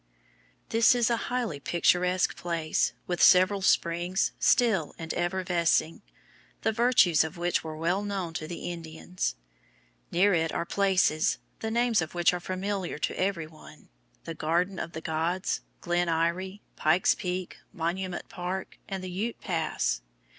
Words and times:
This 0.69 0.95
is 0.95 1.11
a 1.11 1.15
highly 1.29 1.59
picturesque 1.59 2.35
place, 2.35 2.93
with 3.05 3.21
several 3.21 3.61
springs, 3.61 4.31
still 4.39 4.95
and 4.97 5.13
effervescing, 5.13 6.01
the 6.63 6.71
virtues 6.71 7.23
of 7.23 7.37
which 7.37 7.63
were 7.63 7.77
well 7.77 8.01
known 8.01 8.33
to 8.33 8.47
the 8.47 8.71
Indians. 8.71 9.35
Near 10.09 10.33
it 10.33 10.51
are 10.51 10.65
places, 10.65 11.37
the 11.59 11.69
names 11.69 12.01
of 12.01 12.15
which 12.15 12.33
are 12.33 12.39
familiar 12.39 12.97
to 12.97 13.13
every 13.19 13.45
one 13.45 13.89
the 14.23 14.33
Garden 14.33 14.79
of 14.79 14.93
the 14.93 15.01
Gods, 15.01 15.61
Glen 15.81 16.09
Eyrie, 16.09 16.63
Pike's 16.75 17.13
Peak, 17.13 17.57
Monument 17.71 18.27
Park, 18.27 18.79
and 18.89 19.03
the 19.03 19.11
Ute 19.11 19.39
Pass. 19.39 20.01